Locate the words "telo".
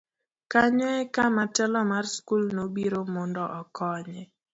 1.55-1.81